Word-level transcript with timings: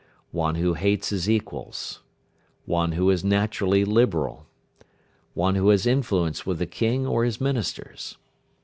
One 0.33 0.55
who 0.55 0.73
hates 0.73 1.09
his 1.09 1.29
equals. 1.29 2.01
One 2.65 2.93
who 2.93 3.11
is 3.11 3.23
naturally 3.23 3.85
liberal. 3.85 4.47
One 5.35 5.53
who 5.53 5.69
has 5.69 5.85
influence 5.85 6.43
with 6.43 6.57
the 6.57 6.65
King 6.65 7.05
or 7.05 7.23
his 7.23 7.39
ministers. 7.39 8.17